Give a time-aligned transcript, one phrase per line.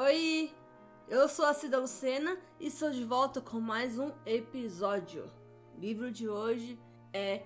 [0.00, 0.54] Oi,
[1.08, 5.28] eu sou a Cida Lucena e estou de volta com mais um episódio.
[5.76, 6.78] O livro de hoje
[7.12, 7.42] é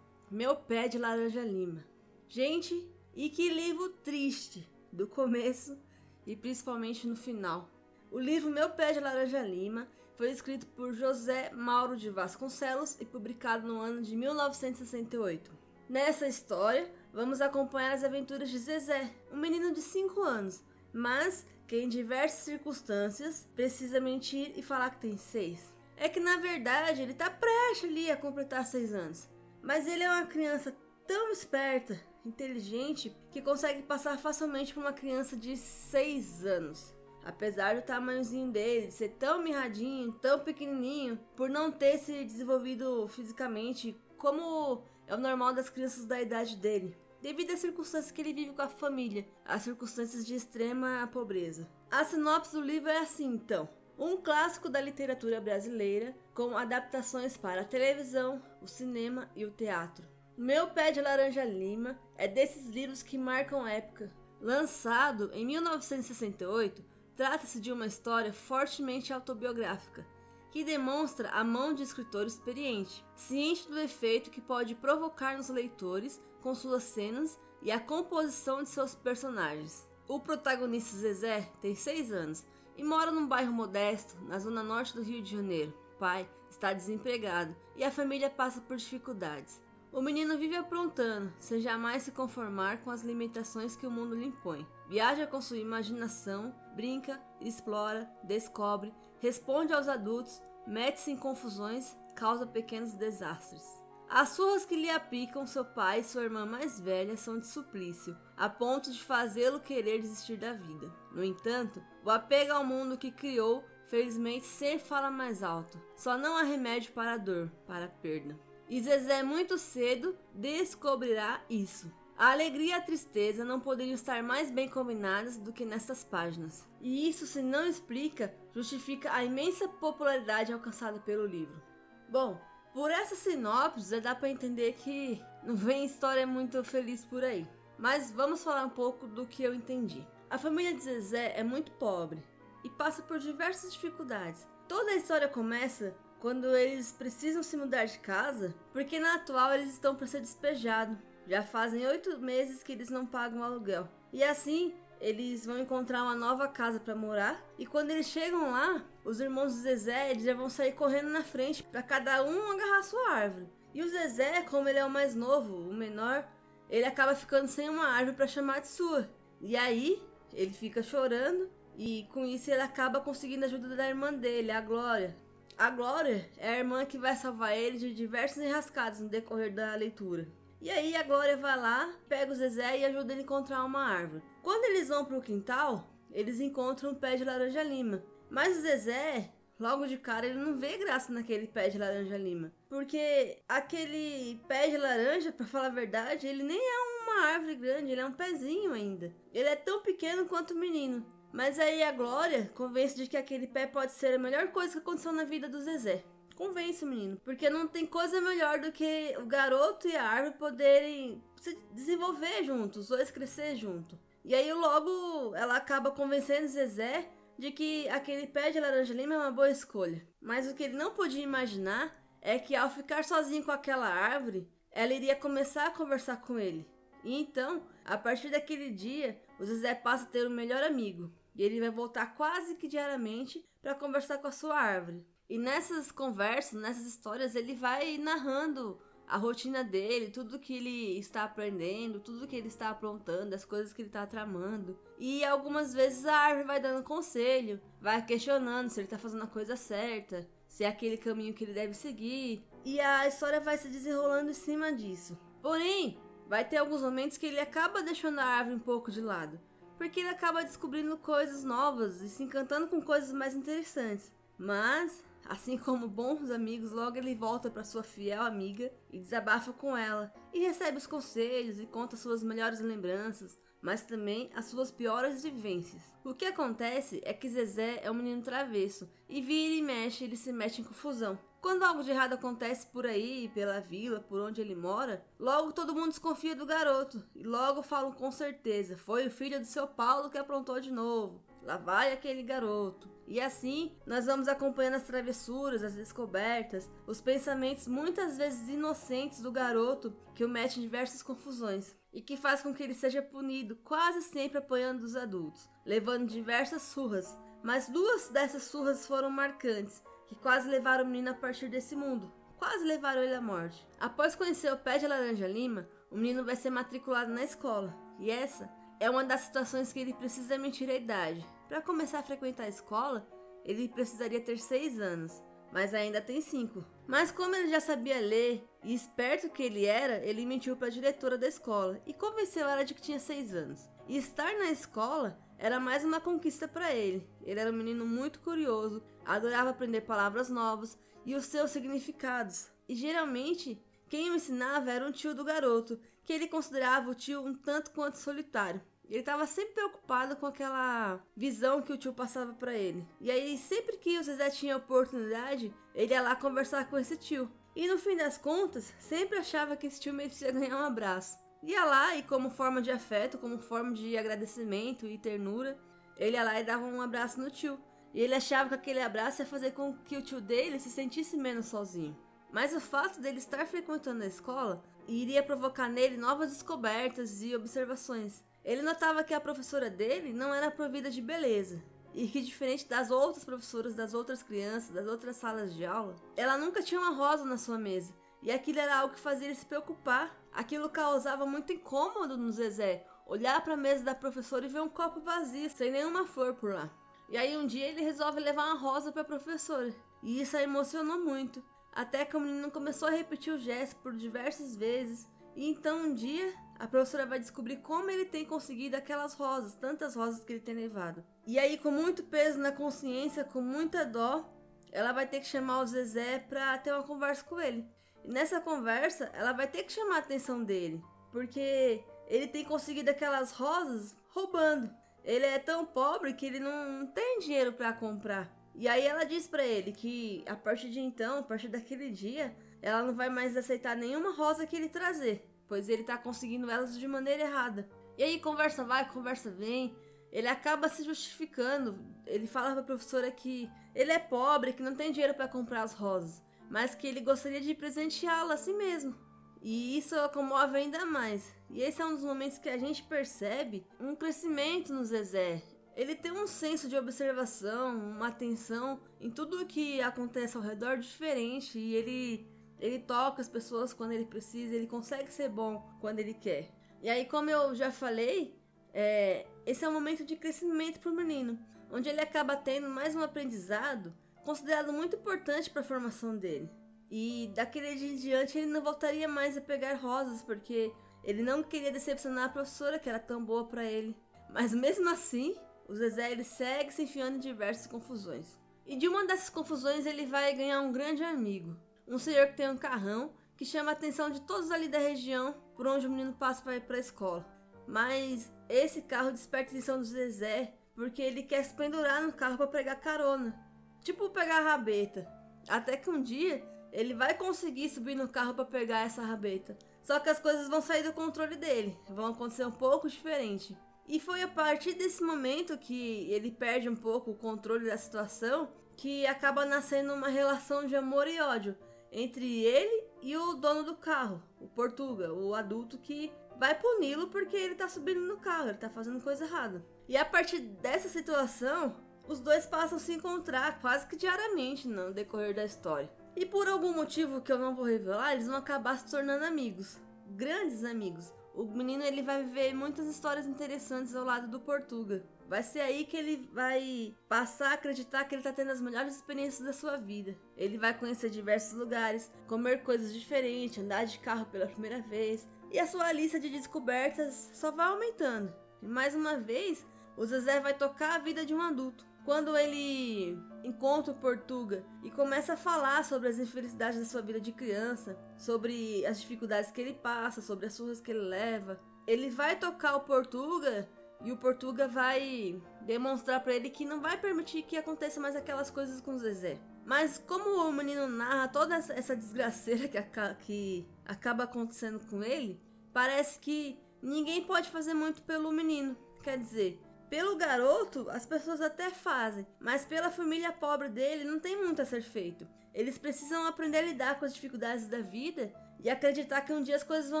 [0.30, 1.84] Meu Pé de Laranja Lima.
[2.26, 5.78] Gente, e que livro triste do começo
[6.26, 7.68] e principalmente no final.
[8.10, 9.86] O livro Meu Pé de Laranja Lima
[10.16, 15.50] foi escrito por José Mauro de Vasconcelos e publicado no ano de 1968.
[15.86, 21.76] Nessa história, vamos acompanhar as aventuras de Zezé, um menino de 5 anos, mas que
[21.76, 25.72] em diversas circunstâncias precisa mentir e falar que tem 6.
[25.96, 29.28] É que na verdade ele está prestes ali a completar 6 anos,
[29.62, 30.74] mas ele é uma criança
[31.06, 36.94] tão esperta, inteligente, que consegue passar facilmente por uma criança de 6 anos.
[37.24, 43.96] Apesar do tamanhozinho dele ser tão mirradinho, tão pequenininho, por não ter se desenvolvido fisicamente
[44.18, 48.52] como é o normal das crianças da idade dele, devido às circunstâncias que ele vive
[48.52, 51.68] com a família, as circunstâncias de extrema pobreza.
[51.90, 53.68] A sinopse do livro é assim, então.
[53.96, 60.04] Um clássico da literatura brasileira, com adaptações para a televisão, o cinema e o teatro.
[60.36, 64.10] Meu Pé de Laranja Lima é desses livros que marcam época.
[64.40, 70.04] Lançado em 1968, trata-se de uma história fortemente autobiográfica,
[70.52, 76.22] que demonstra a mão de escritor experiente, ciente do efeito que pode provocar nos leitores
[76.42, 79.88] com suas cenas e a composição de seus personagens.
[80.06, 85.02] O protagonista Zezé tem 6 anos e mora num bairro modesto, na zona norte do
[85.02, 85.72] Rio de Janeiro.
[85.94, 89.58] O pai está desempregado e a família passa por dificuldades.
[89.92, 94.24] O menino vive aprontando, sem jamais se conformar com as limitações que o mundo lhe
[94.24, 94.66] impõe.
[94.88, 102.94] Viaja com sua imaginação, brinca, explora, descobre, responde aos adultos, mete-se em confusões, causa pequenos
[102.94, 103.82] desastres.
[104.08, 108.16] As surras que lhe aplicam seu pai e sua irmã mais velha são de suplício,
[108.34, 110.90] a ponto de fazê-lo querer desistir da vida.
[111.12, 115.78] No entanto, o apego ao mundo que criou, felizmente sempre fala mais alto.
[115.94, 118.38] Só não há remédio para a dor, para a perda.
[118.72, 121.92] E Zezé muito cedo descobrirá isso.
[122.16, 126.66] A alegria e a tristeza não poderiam estar mais bem combinadas do que nessas páginas.
[126.80, 131.62] E isso, se não explica, justifica a imensa popularidade alcançada pelo livro.
[132.08, 132.40] Bom,
[132.72, 137.46] por essa sinopse já dá para entender que não vem história muito feliz por aí.
[137.76, 140.02] Mas vamos falar um pouco do que eu entendi.
[140.30, 142.24] A família de Zezé é muito pobre
[142.64, 144.46] e passa por diversas dificuldades.
[144.66, 149.72] Toda a história começa quando eles precisam se mudar de casa, porque na atual eles
[149.72, 150.96] estão para ser despejados.
[151.26, 153.88] Já fazem oito meses que eles não pagam aluguel.
[154.12, 157.44] E assim, eles vão encontrar uma nova casa para morar.
[157.58, 161.24] E quando eles chegam lá, os irmãos do Zezé eles já vão sair correndo na
[161.24, 163.48] frente para cada um agarrar sua árvore.
[163.74, 166.24] E o Zezé, como ele é o mais novo, o menor,
[166.70, 169.10] ele acaba ficando sem uma árvore para chamar de sua.
[169.40, 170.00] E aí,
[170.32, 174.60] ele fica chorando e com isso ele acaba conseguindo a ajuda da irmã dele, a
[174.60, 175.16] Glória,
[175.62, 179.76] a Glória é a irmã que vai salvar ele de diversas enrascadas no decorrer da
[179.76, 180.26] leitura.
[180.60, 183.80] E aí a Glória vai lá, pega o Zezé e ajuda ele a encontrar uma
[183.80, 184.24] árvore.
[184.42, 188.02] Quando eles vão pro quintal, eles encontram um pé de laranja lima.
[188.28, 192.52] Mas o Zezé, logo de cara, ele não vê graça naquele pé de laranja lima.
[192.68, 197.92] Porque aquele pé de laranja, para falar a verdade, ele nem é uma árvore grande,
[197.92, 199.14] ele é um pezinho ainda.
[199.32, 201.06] Ele é tão pequeno quanto o menino.
[201.32, 204.78] Mas aí a Glória convence de que aquele pé pode ser a melhor coisa que
[204.78, 206.04] aconteceu na vida do Zezé.
[206.36, 210.36] Convence o menino, porque não tem coisa melhor do que o garoto e a árvore
[210.36, 213.98] poderem se desenvolver juntos, os dois crescer junto.
[214.24, 219.18] E aí logo ela acaba convencendo Zezé de que aquele pé de laranja lima é
[219.18, 220.06] uma boa escolha.
[220.20, 224.48] Mas o que ele não podia imaginar é que ao ficar sozinho com aquela árvore,
[224.70, 226.68] ela iria começar a conversar com ele.
[227.02, 231.42] E então, a partir daquele dia, o Zezé passa a ter o melhor amigo, e
[231.42, 235.06] ele vai voltar quase que diariamente para conversar com a sua árvore.
[235.28, 241.24] E nessas conversas, nessas histórias, ele vai narrando a rotina dele, tudo que ele está
[241.24, 244.78] aprendendo, tudo que ele está aprontando, as coisas que ele está tramando.
[244.98, 249.28] E algumas vezes a árvore vai dando conselho, vai questionando se ele está fazendo a
[249.28, 252.44] coisa certa, se é aquele caminho que ele deve seguir.
[252.64, 255.18] E a história vai se desenrolando em cima disso.
[255.40, 259.40] Porém, vai ter alguns momentos que ele acaba deixando a árvore um pouco de lado
[259.82, 264.12] porque ele acaba descobrindo coisas novas e se encantando com coisas mais interessantes.
[264.38, 269.76] Mas, assim como bons amigos, logo ele volta para sua fiel amiga e desabafa com
[269.76, 275.22] ela, e recebe os conselhos e conta suas melhores lembranças, mas também as suas piores
[275.22, 275.82] vivências.
[276.04, 280.16] O que acontece é que Zezé é um menino travesso e vira e mexe, ele
[280.16, 281.16] se mete em confusão.
[281.40, 285.74] Quando algo de errado acontece por aí, pela vila, por onde ele mora, logo todo
[285.74, 290.08] mundo desconfia do garoto e logo falam com certeza: foi o filho do seu Paulo
[290.08, 291.20] que aprontou de novo.
[291.42, 292.88] lá vai aquele garoto.
[293.08, 299.32] E assim, nós vamos acompanhando as travessuras, as descobertas, os pensamentos muitas vezes inocentes do
[299.32, 303.56] garoto que o mete em diversas confusões e que faz com que ele seja punido,
[303.56, 307.16] quase sempre apoiando os adultos, levando diversas surras.
[307.42, 312.12] Mas duas dessas surras foram marcantes, que quase levaram o menino a partir desse mundo,
[312.36, 313.66] quase levaram ele à morte.
[313.80, 318.10] Após conhecer o pé de laranja lima, o menino vai ser matriculado na escola, e
[318.10, 318.48] essa
[318.78, 321.24] é uma das situações que ele precisa mentir a idade.
[321.48, 323.06] Para começar a frequentar a escola,
[323.44, 326.64] ele precisaria ter 6 anos, mas ainda tem 5.
[326.86, 330.70] Mas como ele já sabia ler e esperto que ele era, ele mentiu para a
[330.70, 333.70] diretora da escola e convenceu ela de que tinha 6 anos.
[333.86, 337.06] E estar na escola era mais uma conquista para ele.
[337.22, 342.48] Ele era um menino muito curioso, adorava aprender palavras novas e os seus significados.
[342.68, 347.20] E geralmente, quem o ensinava era um tio do garoto, que ele considerava o tio
[347.20, 348.62] um tanto quanto solitário.
[348.88, 352.86] Ele estava sempre preocupado com aquela visão que o tio passava para ele.
[353.00, 357.30] E aí, sempre que o Zezé tinha oportunidade, ele ia lá conversar com esse tio.
[357.54, 361.18] E no fim das contas, sempre achava que esse tio merecia ganhar um abraço.
[361.42, 365.58] Ia lá e, como forma de afeto, como forma de agradecimento e ternura,
[365.96, 367.58] ele ia lá e dava um abraço no tio.
[367.92, 371.16] E ele achava que aquele abraço ia fazer com que o tio dele se sentisse
[371.16, 371.96] menos sozinho.
[372.30, 378.24] Mas o fato dele estar frequentando a escola iria provocar nele novas descobertas e observações.
[378.44, 381.62] Ele notava que a professora dele não era provida de beleza,
[381.94, 386.38] e que diferente das outras professoras das outras crianças, das outras salas de aula, ela
[386.38, 387.94] nunca tinha uma rosa na sua mesa.
[388.22, 390.16] E aquilo era algo que fazia ele se preocupar.
[390.32, 394.68] Aquilo causava muito incômodo no Zezé, olhar para a mesa da professora e ver um
[394.68, 396.70] copo vazio, sem nenhuma flor por lá.
[397.08, 400.42] E aí um dia ele resolve levar uma rosa para a professora, e isso a
[400.42, 401.42] emocionou muito.
[401.72, 405.94] Até que o menino começou a repetir o gesto por diversas vezes, e então um
[405.94, 410.40] dia a professora vai descobrir como ele tem conseguido aquelas rosas, tantas rosas que ele
[410.40, 411.04] tem levado.
[411.26, 414.32] E aí, com muito peso na consciência, com muita dó,
[414.70, 417.66] ela vai ter que chamar o Zezé pra ter uma conversa com ele.
[418.04, 420.80] E nessa conversa, ela vai ter que chamar a atenção dele,
[421.10, 424.72] porque ele tem conseguido aquelas rosas roubando.
[425.02, 428.32] Ele é tão pobre que ele não tem dinheiro para comprar.
[428.54, 432.36] E aí ela diz para ele que a partir de então, a partir daquele dia,
[432.62, 436.78] ela não vai mais aceitar nenhuma rosa que ele trazer pois ele tá conseguindo elas
[436.78, 437.68] de maneira errada.
[437.98, 439.76] E aí conversa vai, conversa vem,
[440.10, 441.78] ele acaba se justificando.
[442.06, 445.74] Ele fala pra professora que ele é pobre, que não tem dinheiro para comprar as
[445.74, 448.96] rosas, mas que ele gostaria de presenteá-la assim mesmo.
[449.42, 451.30] E isso comove ainda mais.
[451.50, 455.42] E esse é um dos momentos que a gente percebe um crescimento no Zezé.
[455.76, 460.78] Ele tem um senso de observação, uma atenção em tudo o que acontece ao redor
[460.78, 462.31] diferente e ele
[462.62, 466.48] ele toca as pessoas quando ele precisa, ele consegue ser bom quando ele quer.
[466.80, 468.38] E aí, como eu já falei,
[468.72, 471.36] é, esse é um momento de crescimento para o menino,
[471.72, 473.92] onde ele acaba tendo mais um aprendizado
[474.24, 476.48] considerado muito importante para a formação dele.
[476.88, 480.72] E daquele dia em diante ele não voltaria mais a pegar rosas, porque
[481.02, 483.96] ele não queria decepcionar a professora que era tão boa para ele.
[484.30, 485.34] Mas mesmo assim,
[485.68, 488.38] o Zezé ele segue se enfiando em diversas confusões.
[488.64, 491.56] E de uma dessas confusões ele vai ganhar um grande amigo,
[491.86, 495.34] um senhor que tem um carrão que chama a atenção de todos ali da região
[495.56, 497.26] por onde o menino passa para ir para a escola.
[497.66, 502.36] Mas esse carro desperta a atenção do Zezé porque ele quer se pendurar no carro
[502.36, 503.34] para pegar carona,
[503.82, 505.06] tipo pegar a rabeta.
[505.48, 506.42] Até que um dia
[506.72, 509.56] ele vai conseguir subir no carro para pegar essa rabeta.
[509.82, 513.56] Só que as coisas vão sair do controle dele, vão acontecer um pouco diferente.
[513.86, 518.48] E foi a partir desse momento que ele perde um pouco o controle da situação
[518.76, 521.56] que acaba nascendo uma relação de amor e ódio
[521.92, 527.36] entre ele e o dono do carro, o Portuga, o adulto que vai puni-lo porque
[527.36, 529.64] ele tá subindo no carro, ele tá fazendo coisa errada.
[529.86, 531.76] E a partir dessa situação,
[532.08, 535.90] os dois passam a se encontrar quase que diariamente no decorrer da história.
[536.16, 539.78] E por algum motivo que eu não vou revelar, eles vão acabar se tornando amigos,
[540.08, 541.12] grandes amigos.
[541.34, 545.04] O menino ele vai viver muitas histórias interessantes ao lado do Portuga.
[545.32, 548.96] Vai ser aí que ele vai passar a acreditar que ele está tendo as melhores
[548.96, 550.14] experiências da sua vida.
[550.36, 555.58] Ele vai conhecer diversos lugares, comer coisas diferentes, andar de carro pela primeira vez, e
[555.58, 558.30] a sua lista de descobertas só vai aumentando.
[558.60, 561.86] E mais uma vez, o Zezé vai tocar a vida de um adulto.
[562.04, 567.18] Quando ele encontra o Portuga e começa a falar sobre as infelicidades da sua vida
[567.18, 572.10] de criança, sobre as dificuldades que ele passa, sobre as surras que ele leva, ele
[572.10, 573.66] vai tocar o Portuga
[574.04, 578.50] e o Portuga vai demonstrar para ele que não vai permitir que aconteça mais aquelas
[578.50, 579.38] coisas com o Zezé.
[579.64, 585.40] Mas como o menino narra toda essa desgraceira que, aca que acaba acontecendo com ele,
[585.72, 588.76] parece que ninguém pode fazer muito pelo menino.
[589.02, 589.60] Quer dizer,
[589.92, 594.64] Pelo garoto, as pessoas até fazem, mas pela família pobre dele não tem muito a
[594.64, 595.28] ser feito.
[595.52, 598.32] Eles precisam aprender a lidar com as dificuldades da vida
[598.64, 600.00] e acreditar que um dia as coisas vão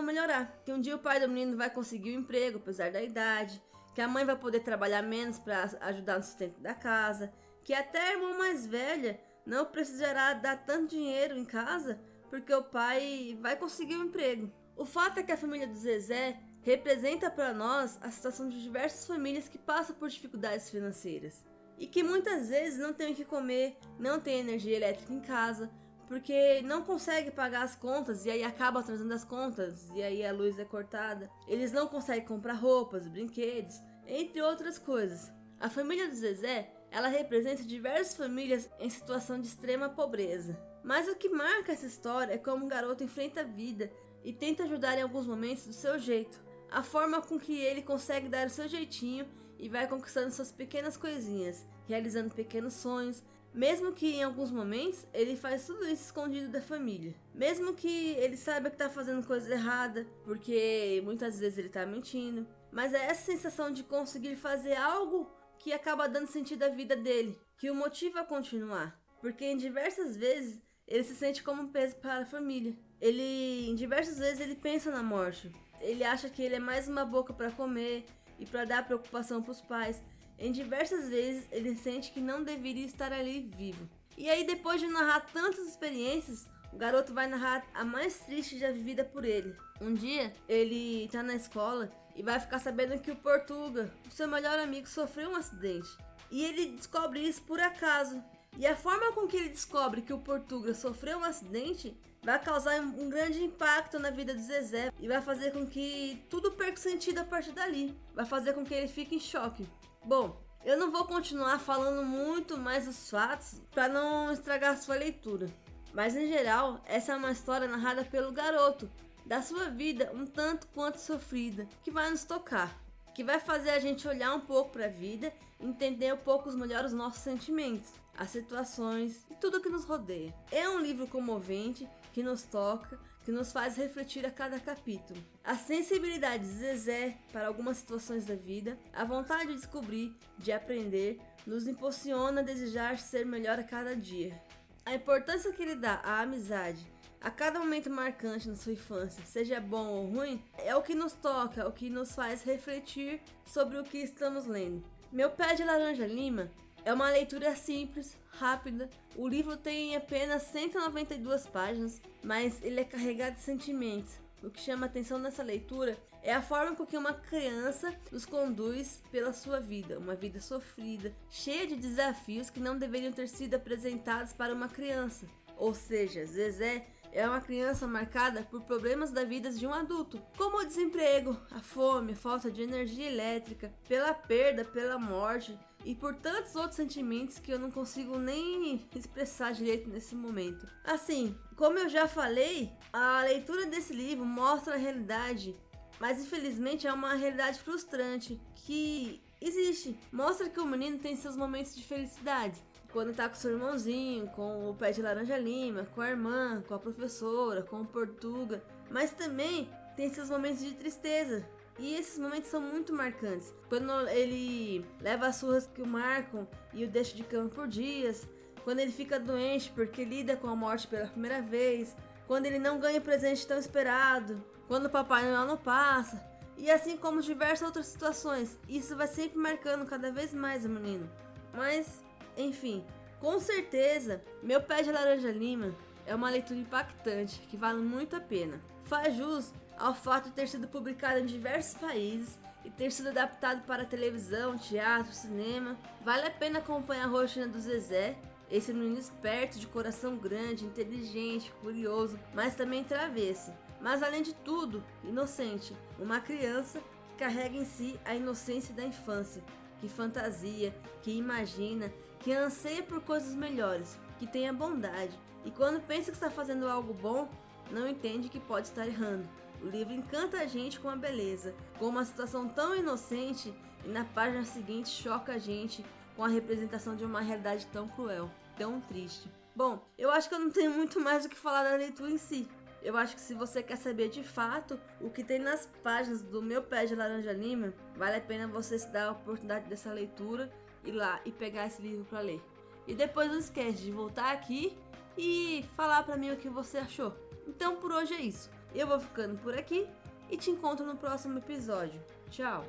[0.00, 0.62] melhorar.
[0.64, 3.62] Que um dia o pai do menino vai conseguir um emprego, apesar da idade.
[3.94, 7.32] Que a mãe vai poder trabalhar menos para ajudar no sustento da casa.
[7.64, 12.00] Que até a irmã mais velha não precisará dar tanto dinheiro em casa
[12.32, 14.50] porque o pai vai conseguir um emprego.
[14.74, 19.06] O fato é que a família do Zezé representa para nós a situação de diversas
[19.06, 21.44] famílias que passam por dificuldades financeiras
[21.76, 25.70] e que muitas vezes não têm o que comer, não tem energia elétrica em casa,
[26.12, 30.30] porque não consegue pagar as contas e aí acaba atrasando as contas e aí a
[30.30, 31.30] luz é cortada.
[31.48, 35.32] Eles não conseguem comprar roupas, brinquedos, entre outras coisas.
[35.58, 40.54] A família do Zezé, ela representa diversas famílias em situação de extrema pobreza.
[40.84, 43.90] Mas o que marca essa história é como o garoto enfrenta a vida
[44.22, 46.38] e tenta ajudar em alguns momentos do seu jeito.
[46.70, 49.26] A forma com que ele consegue dar o seu jeitinho
[49.58, 53.22] e vai conquistando suas pequenas coisinhas, realizando pequenos sonhos,
[53.54, 57.14] mesmo que em alguns momentos ele faz tudo isso escondido da família.
[57.34, 62.46] Mesmo que ele saiba que está fazendo coisa errada, porque muitas vezes ele está mentindo.
[62.70, 67.38] Mas é essa sensação de conseguir fazer algo que acaba dando sentido à vida dele,
[67.58, 68.98] que o motiva a continuar.
[69.20, 72.74] Porque em diversas vezes ele se sente como um peso para a família.
[73.00, 75.52] Ele, em diversas vezes, ele pensa na morte.
[75.80, 78.04] Ele acha que ele é mais uma boca para comer
[78.38, 80.02] e para dar preocupação para os pais.
[80.42, 83.88] Em diversas vezes ele sente que não deveria estar ali vivo.
[84.18, 88.72] E aí, depois de narrar tantas experiências, o garoto vai narrar a mais triste já
[88.72, 89.54] vivida por ele.
[89.80, 94.58] Um dia, ele tá na escola e vai ficar sabendo que o Portuga, seu melhor
[94.58, 95.96] amigo, sofreu um acidente.
[96.28, 98.20] E ele descobre isso por acaso.
[98.58, 102.80] E a forma com que ele descobre que o Portuga sofreu um acidente vai causar
[102.80, 107.18] um grande impacto na vida do Zezé e vai fazer com que tudo perca sentido
[107.18, 107.96] a partir dali.
[108.12, 109.64] Vai fazer com que ele fique em choque.
[110.04, 115.48] Bom, eu não vou continuar falando muito mais dos fatos para não estragar sua leitura.
[115.94, 118.90] Mas em geral, essa é uma história narrada pelo garoto,
[119.24, 122.76] da sua vida um tanto quanto sofrida, que vai nos tocar,
[123.14, 126.84] que vai fazer a gente olhar um pouco para a vida, entender um pouco melhor
[126.84, 130.34] os nossos sentimentos, as situações e tudo que nos rodeia.
[130.50, 135.22] É um livro comovente que nos toca, que nos faz refletir a cada capítulo.
[135.44, 141.20] A sensibilidade de Zezé para algumas situações da vida, a vontade de descobrir, de aprender,
[141.46, 144.40] nos impulsiona a desejar ser melhor a cada dia.
[144.84, 146.84] A importância que ele dá à amizade,
[147.20, 151.12] a cada momento marcante na sua infância, seja bom ou ruim, é o que nos
[151.12, 154.84] toca, é o que nos faz refletir sobre o que estamos lendo.
[155.12, 156.50] Meu pé de laranja lima
[156.84, 158.88] é uma leitura simples, rápida.
[159.16, 164.14] O livro tem apenas 192 páginas, mas ele é carregado de sentimentos.
[164.42, 169.02] O que chama atenção nessa leitura é a forma com que uma criança nos conduz
[169.10, 174.32] pela sua vida, uma vida sofrida, cheia de desafios que não deveriam ter sido apresentados
[174.32, 175.26] para uma criança.
[175.56, 180.58] Ou seja, Zezé é uma criança marcada por problemas da vida de um adulto, como
[180.58, 186.14] o desemprego, a fome, a falta de energia elétrica, pela perda, pela morte, e por
[186.14, 190.66] tantos outros sentimentos que eu não consigo nem expressar direito nesse momento.
[190.84, 195.56] Assim, como eu já falei, a leitura desse livro mostra a realidade,
[196.00, 199.98] mas infelizmente é uma realidade frustrante que existe.
[200.12, 202.62] Mostra que o menino tem seus momentos de felicidade.
[202.92, 206.74] Quando tá com seu irmãozinho, com o pé de laranja lima, com a irmã, com
[206.74, 211.46] a professora, com o Portuga, mas também tem seus momentos de tristeza,
[211.82, 213.52] e esses momentos são muito marcantes.
[213.68, 218.28] Quando ele leva as surras que o marcam e o deixa de cama por dias.
[218.62, 221.96] Quando ele fica doente porque lida com a morte pela primeira vez.
[222.28, 224.40] Quando ele não ganha o presente tão esperado.
[224.68, 226.24] Quando o Papai Noel não passa.
[226.56, 228.56] E assim como diversas outras situações.
[228.68, 231.10] Isso vai sempre marcando cada vez mais o menino.
[231.52, 232.00] Mas,
[232.36, 232.86] enfim,
[233.18, 235.74] com certeza, Meu Pé de Laranja Lima
[236.06, 238.60] é uma leitura impactante que vale muito a pena.
[238.84, 243.66] Faz jus ao fato de ter sido publicado em diversos países e ter sido adaptado
[243.66, 245.76] para televisão, teatro, cinema.
[246.04, 248.16] Vale a pena acompanhar a rotina do Zezé,
[248.48, 253.52] esse menino esperto, de coração grande, inteligente, curioso, mas também travesso.
[253.80, 256.78] Mas além de tudo, inocente, uma criança
[257.10, 259.42] que carrega em si a inocência da infância,
[259.80, 260.72] que fantasia,
[261.02, 265.18] que imagina, que anseia por coisas melhores, que tem a bondade.
[265.44, 267.28] E quando pensa que está fazendo algo bom,
[267.68, 269.41] não entende que pode estar errando.
[269.62, 273.54] O livro encanta a gente com a beleza, com uma situação tão inocente
[273.84, 275.84] e na página seguinte choca a gente
[276.16, 278.28] com a representação de uma realidade tão cruel,
[278.58, 279.30] tão triste.
[279.54, 282.18] Bom, eu acho que eu não tenho muito mais o que falar da leitura em
[282.18, 282.48] si.
[282.82, 286.42] Eu acho que se você quer saber de fato o que tem nas páginas do
[286.42, 290.52] meu pé de laranja lima, vale a pena você se dar a oportunidade dessa leitura,
[290.84, 292.42] ir lá e pegar esse livro para ler.
[292.84, 294.76] E depois não esquece de voltar aqui
[295.16, 297.14] e falar para mim o que você achou.
[297.46, 298.50] Então por hoje é isso.
[298.74, 299.86] Eu vou ficando por aqui
[300.30, 302.00] e te encontro no próximo episódio.
[302.30, 302.64] Tchau!